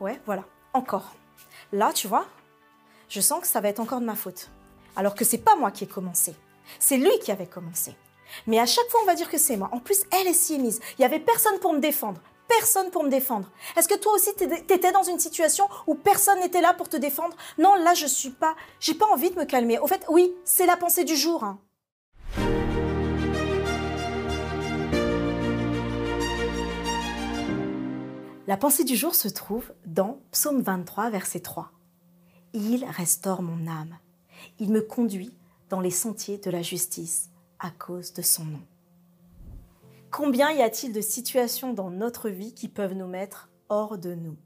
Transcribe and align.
Ouais, 0.00 0.20
voilà, 0.26 0.44
encore. 0.72 1.14
Là, 1.72 1.92
tu 1.92 2.08
vois, 2.08 2.26
je 3.08 3.20
sens 3.20 3.40
que 3.40 3.46
ça 3.46 3.60
va 3.60 3.68
être 3.68 3.80
encore 3.80 4.00
de 4.00 4.06
ma 4.06 4.14
faute. 4.14 4.48
Alors 4.96 5.14
que 5.14 5.24
c'est 5.24 5.38
pas 5.38 5.56
moi 5.56 5.70
qui 5.70 5.84
ai 5.84 5.86
commencé. 5.86 6.34
C'est 6.78 6.96
lui 6.96 7.18
qui 7.20 7.32
avait 7.32 7.46
commencé. 7.46 7.94
Mais 8.46 8.58
à 8.58 8.66
chaque 8.66 8.88
fois, 8.88 9.00
on 9.02 9.06
va 9.06 9.14
dire 9.14 9.30
que 9.30 9.38
c'est 9.38 9.56
moi. 9.56 9.68
En 9.72 9.78
plus, 9.78 10.04
elle 10.10 10.26
est 10.26 10.34
si 10.34 10.54
émise. 10.54 10.80
Il 10.98 11.02
y 11.02 11.04
avait 11.04 11.20
personne 11.20 11.58
pour 11.60 11.72
me 11.72 11.80
défendre. 11.80 12.20
Personne 12.48 12.90
pour 12.90 13.04
me 13.04 13.08
défendre. 13.08 13.48
Est-ce 13.76 13.88
que 13.88 13.98
toi 13.98 14.12
aussi, 14.12 14.30
tu 14.36 14.44
étais 14.44 14.92
dans 14.92 15.02
une 15.02 15.18
situation 15.18 15.68
où 15.86 15.94
personne 15.94 16.40
n'était 16.40 16.60
là 16.60 16.74
pour 16.74 16.88
te 16.88 16.96
défendre? 16.96 17.36
Non, 17.58 17.74
là, 17.76 17.94
je 17.94 18.06
suis 18.06 18.30
pas. 18.30 18.54
J'ai 18.80 18.94
pas 18.94 19.06
envie 19.06 19.30
de 19.30 19.38
me 19.38 19.44
calmer. 19.44 19.78
Au 19.78 19.86
fait, 19.86 20.04
oui, 20.08 20.34
c'est 20.44 20.66
la 20.66 20.76
pensée 20.76 21.04
du 21.04 21.16
jour. 21.16 21.44
Hein. 21.44 21.58
La 28.52 28.58
pensée 28.58 28.84
du 28.84 28.96
jour 28.96 29.14
se 29.14 29.28
trouve 29.28 29.72
dans 29.86 30.18
Psaume 30.30 30.60
23, 30.60 31.08
verset 31.08 31.40
3. 31.40 31.72
Il 32.52 32.84
restaure 32.84 33.40
mon 33.40 33.66
âme. 33.66 33.96
Il 34.58 34.70
me 34.70 34.82
conduit 34.82 35.34
dans 35.70 35.80
les 35.80 35.90
sentiers 35.90 36.36
de 36.36 36.50
la 36.50 36.60
justice 36.60 37.30
à 37.60 37.70
cause 37.70 38.12
de 38.12 38.20
son 38.20 38.44
nom. 38.44 38.60
Combien 40.10 40.50
y 40.50 40.60
a-t-il 40.60 40.92
de 40.92 41.00
situations 41.00 41.72
dans 41.72 41.88
notre 41.88 42.28
vie 42.28 42.52
qui 42.52 42.68
peuvent 42.68 42.92
nous 42.92 43.06
mettre 43.06 43.48
hors 43.70 43.96
de 43.96 44.14
nous? 44.14 44.36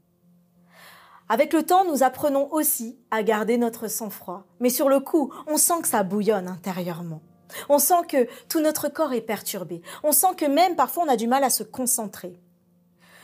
Avec 1.27 1.51
le 1.51 1.63
temps, 1.63 1.83
nous 1.83 2.01
apprenons 2.01 2.49
aussi 2.53 2.97
à 3.11 3.23
garder 3.23 3.57
notre 3.57 3.89
sang-froid. 3.89 4.45
Mais 4.61 4.69
sur 4.69 4.87
le 4.87 5.01
coup, 5.01 5.33
on 5.47 5.57
sent 5.57 5.81
que 5.81 5.89
ça 5.89 6.03
bouillonne 6.03 6.47
intérieurement. 6.47 7.21
On 7.67 7.77
sent 7.77 8.05
que 8.07 8.25
tout 8.47 8.61
notre 8.61 8.87
corps 8.87 9.11
est 9.11 9.19
perturbé. 9.19 9.81
On 10.01 10.13
sent 10.13 10.33
que 10.37 10.45
même 10.45 10.77
parfois 10.77 11.03
on 11.03 11.09
a 11.09 11.17
du 11.17 11.27
mal 11.27 11.43
à 11.43 11.49
se 11.49 11.63
concentrer. 11.63 12.39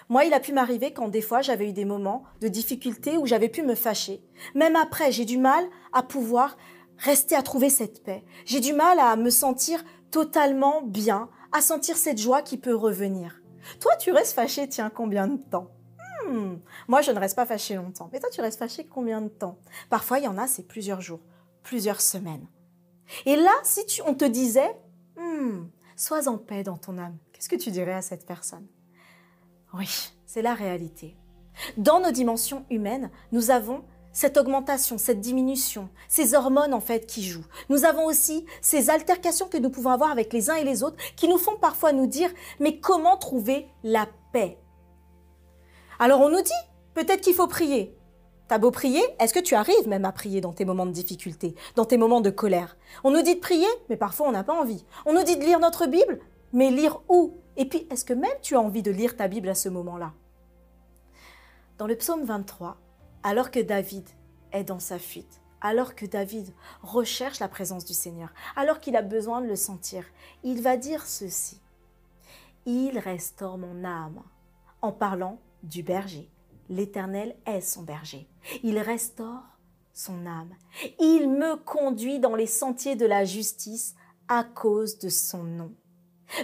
Moi, 0.10 0.26
il 0.26 0.34
a 0.34 0.40
pu 0.40 0.54
m'arriver 0.54 0.94
quand 0.94 1.08
des 1.08 1.22
fois 1.22 1.42
j'avais 1.42 1.70
eu 1.70 1.74
des 1.74 1.86
moments 1.86 2.24
de 2.42 2.48
difficulté 2.48 3.18
où 3.18 3.26
j'avais 3.26 3.50
pu 3.50 3.64
me 3.64 3.76
fâcher. 3.76 4.24
Même 4.56 4.76
après, 4.76 5.12
j'ai 5.12 5.26
du 5.26 5.38
mal 5.38 5.66
à 5.92 6.04
pouvoir 6.04 6.58
rester 6.98 7.36
à 7.36 7.42
trouver 7.42 7.70
cette 7.70 8.04
paix. 8.04 8.24
J'ai 8.46 8.60
du 8.60 8.74
mal 8.74 9.00
à 9.00 9.16
me 9.16 9.30
sentir 9.30 9.84
totalement 10.12 10.82
bien, 10.82 11.30
à 11.52 11.62
sentir 11.62 11.98
cette 11.98 12.20
joie 12.20 12.42
qui 12.42 12.58
peut 12.58 12.76
revenir. 12.76 13.42
Toi, 13.80 13.96
tu 13.96 14.12
restes 14.12 14.34
fâché, 14.34 14.68
tiens, 14.68 14.90
combien 14.90 15.28
de 15.28 15.38
temps? 15.38 15.72
Hmm. 16.28 16.58
Moi, 16.88 17.02
je 17.02 17.12
ne 17.12 17.20
reste 17.20 17.36
pas 17.36 17.46
fâché 17.46 17.76
longtemps. 17.76 18.10
Mais 18.12 18.20
toi, 18.20 18.30
tu 18.30 18.42
restes 18.42 18.60
fâché 18.60 18.86
combien 18.86 19.22
de 19.22 19.30
temps? 19.30 19.60
Parfois, 19.90 20.20
il 20.20 20.26
y 20.26 20.28
en 20.28 20.38
a, 20.38 20.48
c'est 20.48 20.68
plusieurs 20.68 21.02
jours, 21.02 21.22
plusieurs 21.64 22.02
semaines. 22.02 22.48
Et 23.26 23.36
là, 23.36 23.52
si 23.64 24.02
on 24.06 24.14
te 24.14 24.26
disait, 24.26 24.76
hmm, 25.18 25.66
sois 25.96 26.28
en 26.28 26.38
paix 26.38 26.64
dans 26.64 26.78
ton 26.78 26.98
âme, 26.98 27.18
qu'est-ce 27.32 27.50
que 27.50 27.56
tu 27.56 27.72
dirais 27.72 27.94
à 27.94 28.02
cette 28.02 28.26
personne? 28.26 28.68
Oui, 29.74 30.12
c'est 30.26 30.42
la 30.44 30.54
réalité. 30.54 31.16
Dans 31.78 32.00
nos 32.00 32.12
dimensions 32.12 32.66
humaines, 32.70 33.10
nous 33.32 33.50
avons 33.50 33.84
cette 34.12 34.38
augmentation, 34.38 35.00
cette 35.00 35.20
diminution, 35.20 35.90
ces 36.08 36.36
hormones 36.36 36.76
en 36.76 36.80
fait 36.80 37.08
qui 37.08 37.24
jouent. 37.24 37.46
Nous 37.70 37.84
avons 37.84 38.06
aussi 38.06 38.46
ces 38.62 38.92
altercations 38.92 39.48
que 39.48 39.58
nous 39.58 39.72
pouvons 39.72 39.90
avoir 39.90 40.12
avec 40.12 40.32
les 40.32 40.52
uns 40.52 40.56
et 40.56 40.64
les 40.64 40.84
autres 40.84 40.98
qui 41.16 41.28
nous 41.28 41.40
font 41.40 41.58
parfois 41.58 41.92
nous 41.92 42.06
dire 42.06 42.30
mais 42.60 42.80
comment 42.80 43.18
trouver 43.18 43.68
la 43.84 44.08
paix? 44.32 44.60
Alors 45.98 46.22
on 46.22 46.30
nous 46.30 46.42
dit 46.44 46.52
peut-être 46.94 47.22
qu'il 47.22 47.34
faut 47.34 47.48
prier. 47.48 47.98
T'as 48.48 48.60
beau 48.60 48.70
prier, 48.70 49.02
est-ce 49.20 49.34
que 49.34 49.40
tu 49.40 49.56
arrives 49.56 49.88
même 49.88 50.06
à 50.06 50.12
prier 50.12 50.42
dans 50.42 50.54
tes 50.54 50.66
moments 50.66 50.86
de 50.86 50.92
difficulté, 50.92 51.56
dans 51.76 51.86
tes 51.86 51.98
moments 51.98 52.22
de 52.22 52.30
colère? 52.30 52.78
On 53.04 53.10
nous 53.10 53.24
dit 53.24 53.36
de 53.36 53.40
prier, 53.40 53.68
mais 53.90 53.98
parfois 53.98 54.28
on 54.28 54.32
n'a 54.32 54.44
pas 54.44 54.54
envie. 54.54 54.86
On 55.08 55.14
nous 55.14 55.24
dit 55.24 55.38
de 55.38 55.44
lire 55.44 55.60
notre 55.60 55.88
Bible, 55.88 56.20
mais 56.54 56.72
lire 56.72 57.02
où? 57.10 57.42
Et 57.58 57.66
puis, 57.66 57.88
est-ce 57.90 58.06
que 58.06 58.14
même 58.14 58.32
tu 58.42 58.56
as 58.56 58.62
envie 58.62 58.84
de 58.84 58.92
lire 58.92 59.18
ta 59.18 59.28
Bible 59.28 59.50
à 59.50 59.56
ce 59.56 59.70
moment-là? 59.70 60.14
Dans 61.78 61.88
le 61.88 61.96
psaume 61.96 62.24
23, 62.24 62.78
alors 63.24 63.52
que 63.52 63.60
David 63.60 64.08
est 64.52 64.64
dans 64.64 64.80
sa 64.80 65.00
fuite, 65.00 65.42
alors 65.60 65.96
que 65.96 66.06
David 66.06 66.54
recherche 66.82 67.40
la 67.40 67.48
présence 67.48 67.86
du 67.86 67.94
Seigneur, 67.94 68.34
alors 68.56 68.80
qu'il 68.80 68.96
a 68.96 69.02
besoin 69.02 69.42
de 69.42 69.48
le 69.48 69.56
sentir, 69.56 70.06
il 70.44 70.62
va 70.62 70.78
dire 70.78 71.06
ceci. 71.06 71.60
Il 72.66 73.00
restaure 73.00 73.58
mon 73.58 73.84
âme 73.84 74.22
en 74.82 74.92
parlant 74.92 75.40
du 75.64 75.84
berger. 75.84 76.30
L'Éternel 76.70 77.36
est 77.46 77.62
son 77.62 77.84
berger. 77.84 78.30
Il 78.62 78.78
restaure 78.80 79.44
son 79.94 80.26
âme. 80.26 80.56
Il 81.00 81.30
me 81.30 81.56
conduit 81.56 82.20
dans 82.20 82.36
les 82.36 82.48
sentiers 82.48 82.96
de 82.96 83.06
la 83.06 83.26
justice 83.26 83.96
à 84.28 84.44
cause 84.44 84.98
de 85.00 85.10
son 85.10 85.44
nom. 85.44 85.74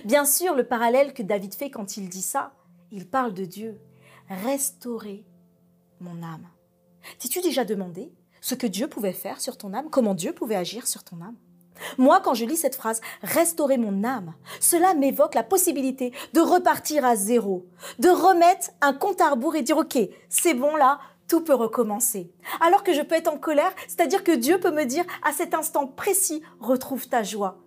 Bien 0.06 0.26
sûr, 0.26 0.56
le 0.56 0.68
parallèle 0.68 1.14
que 1.14 1.24
David 1.24 1.54
fait 1.54 1.70
quand 1.70 1.98
il 1.98 2.10
dit 2.10 2.22
ça, 2.22 2.54
il 2.92 3.08
parle 3.08 3.34
de 3.34 3.46
Dieu. 3.46 3.80
Restaurer 4.30 5.26
mon 6.00 6.24
âme. 6.24 6.48
T'es-tu 7.18 7.42
déjà 7.42 7.66
demandé 7.66 8.12
ce 8.42 8.56
que 8.56 8.68
Dieu 8.68 8.88
pouvait 8.88 9.14
faire 9.14 9.42
sur 9.42 9.58
ton 9.58 9.74
âme, 9.74 9.90
comment 9.90 10.14
Dieu 10.14 10.34
pouvait 10.34 10.56
agir 10.56 10.88
sur 10.88 11.04
ton 11.04 11.22
âme? 11.22 11.36
Moi, 11.98 12.20
quand 12.22 12.34
je 12.34 12.46
lis 12.46 12.58
cette 12.58 12.76
phrase, 12.76 13.02
restaurer 13.22 13.78
mon 13.78 14.04
âme, 14.04 14.34
cela 14.60 14.94
m'évoque 14.94 15.36
la 15.36 15.44
possibilité 15.44 16.14
de 16.34 16.42
repartir 16.42 17.06
à 17.06 17.16
zéro, 17.16 17.68
de 18.00 18.10
remettre 18.10 18.72
un 18.82 18.94
compte 18.94 19.22
à 19.22 19.30
rebours 19.30 19.56
et 19.56 19.62
dire, 19.62 19.78
OK, 19.78 19.98
c'est 20.28 20.54
bon 20.54 20.76
là, 20.76 21.00
tout 21.28 21.42
peut 21.42 21.54
recommencer. 21.54 22.32
Alors 22.60 22.84
que 22.84 22.94
je 22.94 23.02
peux 23.02 23.16
être 23.16 23.32
en 23.32 23.38
colère, 23.38 23.74
c'est-à-dire 23.88 24.24
que 24.24 24.36
Dieu 24.36 24.60
peut 24.60 24.72
me 24.72 24.86
dire, 24.86 25.06
à 25.24 25.32
cet 25.32 25.54
instant 25.54 25.88
précis, 25.88 26.42
retrouve 26.60 27.08
ta 27.08 27.24
joie. 27.24 27.60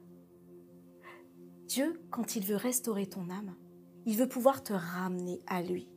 Dieu, 1.72 1.98
quand 2.10 2.36
il 2.36 2.44
veut 2.44 2.56
restaurer 2.56 3.06
ton 3.06 3.30
âme, 3.30 3.54
il 4.04 4.18
veut 4.18 4.28
pouvoir 4.28 4.62
te 4.62 4.74
ramener 4.74 5.40
à 5.46 5.62
lui. 5.62 5.88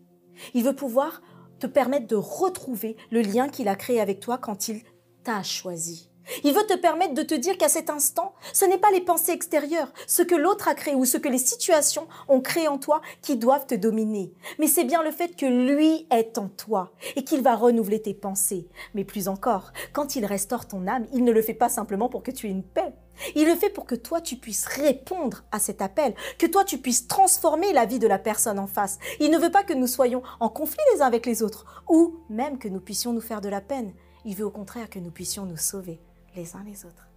Il 0.53 0.63
veut 0.63 0.73
pouvoir 0.73 1.21
te 1.59 1.67
permettre 1.67 2.07
de 2.07 2.15
retrouver 2.15 2.95
le 3.11 3.19
lien 3.19 3.49
qu'il 3.49 3.67
a 3.67 3.75
créé 3.75 3.99
avec 3.99 4.21
toi 4.21 4.37
quand 4.37 4.69
il 4.69 4.83
t'a 5.25 5.43
choisi. 5.43 6.09
Il 6.45 6.53
veut 6.53 6.65
te 6.65 6.77
permettre 6.77 7.13
de 7.13 7.23
te 7.23 7.35
dire 7.35 7.57
qu'à 7.57 7.67
cet 7.67 7.89
instant, 7.89 8.35
ce 8.53 8.63
n'est 8.63 8.77
pas 8.77 8.89
les 8.91 9.01
pensées 9.01 9.33
extérieures, 9.33 9.91
ce 10.07 10.21
que 10.21 10.35
l'autre 10.35 10.69
a 10.69 10.75
créé 10.75 10.95
ou 10.95 11.03
ce 11.03 11.17
que 11.17 11.27
les 11.27 11.37
situations 11.39 12.07
ont 12.29 12.39
créé 12.39 12.69
en 12.69 12.77
toi 12.77 13.01
qui 13.21 13.35
doivent 13.35 13.67
te 13.67 13.75
dominer. 13.75 14.31
Mais 14.59 14.67
c'est 14.67 14.85
bien 14.85 15.03
le 15.03 15.11
fait 15.11 15.35
que 15.35 15.45
lui 15.45 16.07
est 16.09 16.37
en 16.37 16.47
toi 16.47 16.93
et 17.17 17.25
qu'il 17.25 17.41
va 17.41 17.53
renouveler 17.53 18.01
tes 18.01 18.13
pensées. 18.13 18.69
Mais 18.93 19.03
plus 19.03 19.27
encore, 19.27 19.73
quand 19.91 20.15
il 20.15 20.25
restaure 20.25 20.69
ton 20.69 20.87
âme, 20.87 21.05
il 21.11 21.25
ne 21.25 21.33
le 21.33 21.41
fait 21.41 21.53
pas 21.53 21.67
simplement 21.67 22.07
pour 22.07 22.23
que 22.23 22.31
tu 22.31 22.47
aies 22.47 22.51
une 22.51 22.63
paix. 22.63 22.93
Il 23.35 23.47
le 23.47 23.55
fait 23.55 23.69
pour 23.69 23.85
que 23.85 23.95
toi 23.95 24.21
tu 24.21 24.37
puisses 24.37 24.65
répondre 24.65 25.43
à 25.51 25.59
cet 25.59 25.81
appel, 25.81 26.15
que 26.37 26.45
toi 26.45 26.63
tu 26.63 26.77
puisses 26.77 27.07
transformer 27.07 27.73
la 27.73 27.85
vie 27.85 27.99
de 27.99 28.07
la 28.07 28.19
personne 28.19 28.59
en 28.59 28.67
face. 28.67 28.99
Il 29.19 29.31
ne 29.31 29.37
veut 29.37 29.51
pas 29.51 29.63
que 29.63 29.73
nous 29.73 29.87
soyons 29.87 30.23
en 30.39 30.49
conflit 30.49 30.83
les 30.93 31.01
uns 31.01 31.07
avec 31.07 31.25
les 31.25 31.43
autres, 31.43 31.83
ou 31.87 32.19
même 32.29 32.57
que 32.57 32.67
nous 32.67 32.79
puissions 32.81 33.13
nous 33.13 33.21
faire 33.21 33.41
de 33.41 33.49
la 33.49 33.61
peine. 33.61 33.93
Il 34.25 34.35
veut 34.35 34.45
au 34.45 34.51
contraire 34.51 34.89
que 34.89 34.99
nous 34.99 35.11
puissions 35.11 35.45
nous 35.45 35.57
sauver 35.57 35.99
les 36.35 36.55
uns 36.55 36.63
les 36.63 36.85
autres. 36.85 37.07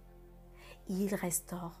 Il 0.87 1.13
restaure 1.15 1.79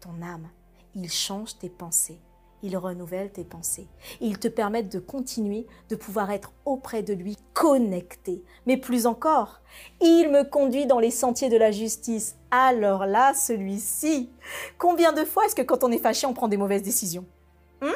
ton 0.00 0.22
âme, 0.22 0.48
il 0.94 1.10
change 1.10 1.58
tes 1.58 1.70
pensées, 1.70 2.20
il 2.62 2.76
renouvelle 2.76 3.30
tes 3.30 3.44
pensées. 3.44 3.88
Il 4.20 4.38
te 4.38 4.48
permet 4.48 4.82
de 4.82 4.98
continuer, 4.98 5.66
de 5.88 5.96
pouvoir 5.96 6.30
être 6.30 6.52
auprès 6.64 7.02
de 7.02 7.12
lui, 7.12 7.36
connecté. 7.54 8.42
Mais 8.66 8.76
plus 8.76 9.06
encore, 9.06 9.60
il 10.00 10.30
me 10.30 10.44
conduit 10.44 10.86
dans 10.86 10.98
les 10.98 11.10
sentiers 11.10 11.48
de 11.48 11.56
la 11.56 11.70
justice. 11.70 12.36
Alors 12.50 13.06
là, 13.06 13.34
celui-ci, 13.34 14.30
combien 14.78 15.12
de 15.12 15.24
fois 15.24 15.46
est-ce 15.46 15.54
que 15.54 15.62
quand 15.62 15.84
on 15.84 15.92
est 15.92 15.98
fâché, 15.98 16.26
on 16.26 16.34
prend 16.34 16.48
des 16.48 16.56
mauvaises 16.56 16.82
décisions? 16.82 17.26
Hmm? 17.80 17.90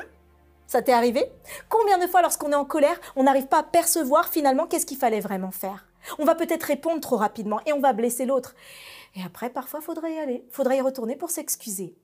Ça 0.66 0.82
t'est 0.82 0.92
arrivé? 0.92 1.24
Combien 1.68 1.98
de 1.98 2.06
fois, 2.08 2.22
lorsqu'on 2.22 2.50
est 2.50 2.56
en 2.56 2.64
colère, 2.64 2.98
on 3.14 3.22
n'arrive 3.22 3.46
pas 3.46 3.60
à 3.60 3.62
percevoir 3.62 4.28
finalement 4.28 4.66
qu'est-ce 4.66 4.86
qu'il 4.86 4.98
fallait 4.98 5.20
vraiment 5.20 5.52
faire? 5.52 5.86
On 6.18 6.24
va 6.24 6.34
peut-être 6.34 6.64
répondre 6.64 7.00
trop 7.00 7.16
rapidement 7.16 7.60
et 7.66 7.72
on 7.72 7.80
va 7.80 7.92
blesser 7.92 8.26
l'autre. 8.26 8.54
Et 9.14 9.22
après, 9.22 9.50
parfois, 9.50 9.80
faudrait 9.80 10.14
y 10.14 10.18
aller, 10.18 10.44
faudrait 10.50 10.78
y 10.78 10.80
retourner 10.80 11.16
pour 11.16 11.30
s'excuser. 11.30 11.96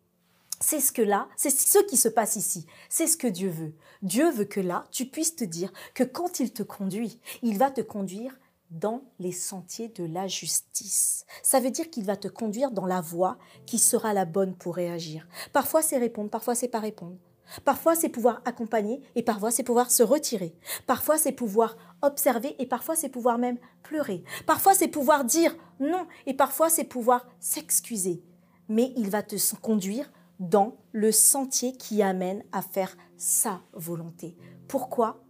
C'est 0.63 0.81
ce 0.81 0.93
que 0.93 1.03
là, 1.03 1.29
c'est 1.37 1.51
ce 1.51 1.85
qui 1.87 1.97
se 1.97 2.09
passe 2.09 2.37
ici. 2.37 2.67
C'est 2.89 3.09
ce 3.09 3.17
que 3.17 3.27
Dieu 3.27 3.51
veut. 3.51 3.75
Dieu 4.03 4.31
veut 4.31 4.45
que 4.45 4.61
là, 4.61 4.85
tu 4.93 5.07
puisses 5.07 5.35
te 5.35 5.45
dire 5.45 5.73
que 5.93 6.05
quand 6.05 6.39
il 6.39 6.53
te 6.53 6.63
conduit, 6.63 7.19
il 7.43 7.59
va 7.59 7.71
te 7.71 7.81
conduire 7.81 8.39
dans 8.71 9.03
les 9.19 9.33
sentiers 9.33 9.89
de 9.89 10.05
la 10.05 10.29
justice. 10.29 11.27
Ça 11.43 11.59
veut 11.59 11.73
dire 11.73 11.91
qu'il 11.91 12.05
va 12.05 12.17
te 12.17 12.29
conduire 12.29 12.71
dans 12.71 12.87
la 12.87 13.01
voie 13.01 13.39
qui 13.67 13.79
sera 13.79 14.15
la 14.15 14.25
bonne 14.25 14.55
pour 14.55 14.77
réagir. 14.77 15.27
Parfois 15.53 15.83
c'est 15.83 15.99
répondre, 15.99 16.31
parfois 16.31 16.55
c'est 16.55 16.69
pas 16.69 16.81
répondre. 16.81 17.17
Parfois 17.65 17.97
c'est 17.97 18.09
pouvoir 18.09 18.41
accompagner 18.45 19.03
et 19.17 19.23
parfois 19.23 19.51
c'est 19.51 19.65
pouvoir 19.65 19.91
se 19.91 20.05
retirer. 20.05 20.55
Parfois 20.87 21.19
c'est 21.19 21.33
pouvoir 21.33 21.77
observer 22.03 22.55
et 22.61 22.67
parfois 22.67 22.95
c'est 22.95 23.11
pouvoir 23.11 23.37
même 23.37 23.59
pleurer. 23.83 24.23
Parfois 24.47 24.75
c'est 24.75 24.89
pouvoir 24.89 25.25
dire 25.25 25.55
non 25.81 26.07
et 26.27 26.35
parfois 26.35 26.71
c'est 26.71 26.85
pouvoir 26.85 27.27
s'excuser. 27.41 28.23
Mais 28.69 28.93
il 28.97 29.11
va 29.11 29.23
te 29.23 29.37
conduire 29.57 30.11
dans 30.43 30.77
le 30.91 31.13
sentier 31.13 31.73
qui 31.73 32.03
amène 32.03 32.43
à 32.51 32.63
faire 32.63 32.97
sa 33.17 33.61
volonté. 33.75 34.37
Pourquoi? 34.67 35.23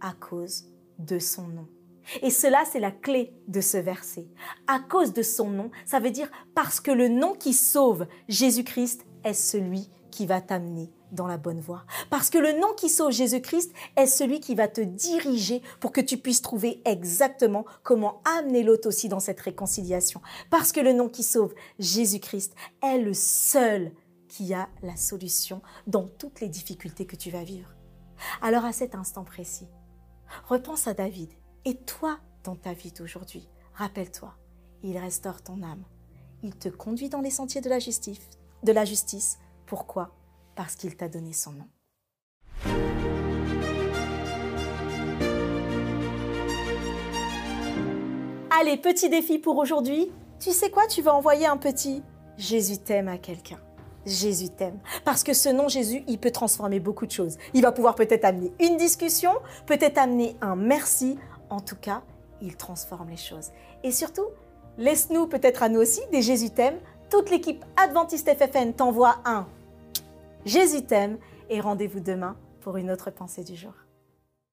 À 0.00 0.12
cause 0.12 0.68
de 0.98 1.18
son 1.18 1.48
nom. 1.48 1.66
Et 2.22 2.30
cela, 2.30 2.62
c'est 2.70 2.80
la 2.80 2.92
clé 2.92 3.34
de 3.48 3.60
ce 3.60 3.76
verset. 3.76 4.28
À 4.68 4.78
cause 4.78 5.12
de 5.12 5.22
son 5.22 5.50
nom, 5.50 5.70
ça 5.84 5.98
veut 5.98 6.10
dire 6.12 6.30
parce 6.54 6.80
que 6.80 6.92
le 6.92 7.08
nom 7.08 7.34
qui 7.34 7.52
sauve, 7.52 8.06
Jésus-Christ, 8.28 9.04
est 9.24 9.34
celui 9.34 9.90
qui 10.10 10.26
va 10.26 10.40
t'amener 10.40 10.92
dans 11.10 11.26
la 11.26 11.38
bonne 11.38 11.60
voie. 11.60 11.84
Parce 12.08 12.30
que 12.30 12.38
le 12.38 12.52
nom 12.52 12.72
qui 12.76 12.88
sauve 12.88 13.10
Jésus-Christ 13.10 13.72
est 13.96 14.06
celui 14.06 14.40
qui 14.40 14.54
va 14.54 14.68
te 14.68 14.80
diriger 14.80 15.62
pour 15.80 15.92
que 15.92 16.00
tu 16.00 16.18
puisses 16.18 16.42
trouver 16.42 16.82
exactement 16.84 17.64
comment 17.82 18.22
amener 18.38 18.62
l'autre 18.62 18.88
aussi 18.88 19.08
dans 19.08 19.20
cette 19.20 19.40
réconciliation. 19.40 20.20
Parce 20.50 20.70
que 20.72 20.80
le 20.80 20.92
nom 20.92 21.08
qui 21.08 21.22
sauve 21.22 21.54
Jésus-Christ 21.78 22.54
est 22.82 22.98
le 22.98 23.14
seul 23.14 23.92
qui 24.32 24.54
a 24.54 24.70
la 24.82 24.96
solution 24.96 25.60
dans 25.86 26.08
toutes 26.08 26.40
les 26.40 26.48
difficultés 26.48 27.04
que 27.04 27.16
tu 27.16 27.30
vas 27.30 27.44
vivre. 27.44 27.68
Alors 28.40 28.64
à 28.64 28.72
cet 28.72 28.94
instant 28.94 29.24
précis, 29.24 29.68
repense 30.48 30.86
à 30.86 30.94
David 30.94 31.28
et 31.66 31.76
toi 31.76 32.18
dans 32.42 32.56
ta 32.56 32.72
vie 32.72 32.92
d'aujourd'hui. 32.92 33.46
Rappelle-toi, 33.74 34.34
il 34.82 34.96
restaure 34.96 35.42
ton 35.42 35.62
âme. 35.62 35.84
Il 36.42 36.56
te 36.56 36.70
conduit 36.70 37.10
dans 37.10 37.20
les 37.20 37.30
sentiers 37.30 37.60
de 37.60 37.68
la 37.68 38.84
justice. 38.84 39.38
Pourquoi? 39.66 40.16
Parce 40.54 40.76
qu'il 40.76 40.96
t'a 40.96 41.08
donné 41.08 41.34
son 41.34 41.52
nom. 41.52 41.68
Allez, 48.50 48.78
petit 48.78 49.10
défi 49.10 49.38
pour 49.38 49.58
aujourd'hui. 49.58 50.10
Tu 50.40 50.52
sais 50.52 50.70
quoi? 50.70 50.86
Tu 50.86 51.02
vas 51.02 51.14
envoyer 51.14 51.44
un 51.44 51.58
petit 51.58 52.02
Jésus 52.38 52.78
t'aime 52.78 53.08
à 53.08 53.18
quelqu'un. 53.18 53.60
Jésus 54.06 54.48
t'aime. 54.48 54.78
Parce 55.04 55.22
que 55.22 55.32
ce 55.32 55.48
nom 55.48 55.68
Jésus, 55.68 56.04
il 56.08 56.18
peut 56.18 56.30
transformer 56.30 56.80
beaucoup 56.80 57.06
de 57.06 57.10
choses. 57.10 57.38
Il 57.54 57.62
va 57.62 57.72
pouvoir 57.72 57.94
peut-être 57.94 58.24
amener 58.24 58.52
une 58.60 58.76
discussion, 58.76 59.32
peut-être 59.66 59.98
amener 59.98 60.36
un 60.40 60.56
merci. 60.56 61.18
En 61.50 61.60
tout 61.60 61.76
cas, 61.76 62.02
il 62.40 62.56
transforme 62.56 63.10
les 63.10 63.16
choses. 63.16 63.50
Et 63.84 63.92
surtout, 63.92 64.26
laisse-nous 64.78 65.26
peut-être 65.26 65.62
à 65.62 65.68
nous 65.68 65.80
aussi 65.80 66.00
des 66.10 66.22
Jésus 66.22 66.50
t'aime. 66.50 66.78
Toute 67.10 67.30
l'équipe 67.30 67.64
Adventiste 67.76 68.28
FFN 68.28 68.72
t'envoie 68.72 69.16
un 69.24 69.46
Jésus 70.44 70.82
t'aime 70.82 71.18
et 71.50 71.60
rendez-vous 71.60 72.00
demain 72.00 72.36
pour 72.60 72.76
une 72.76 72.90
autre 72.90 73.10
pensée 73.10 73.44
du 73.44 73.54
jour. 73.54 73.74